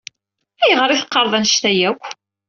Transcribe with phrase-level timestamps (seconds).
[0.63, 2.03] Ayɣer ay teqqareḍ anect-a akk?